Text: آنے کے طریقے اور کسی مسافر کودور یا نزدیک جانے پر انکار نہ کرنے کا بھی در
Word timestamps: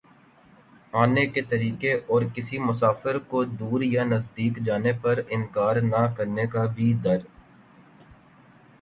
آنے 0.93 1.25
کے 1.33 1.41
طریقے 1.49 1.91
اور 2.07 2.21
کسی 2.35 2.57
مسافر 2.59 3.17
کودور 3.27 3.81
یا 3.85 4.03
نزدیک 4.05 4.57
جانے 4.65 4.93
پر 5.01 5.21
انکار 5.29 5.75
نہ 5.91 6.05
کرنے 6.17 6.45
کا 6.53 6.65
بھی 6.75 6.93
در 7.03 7.19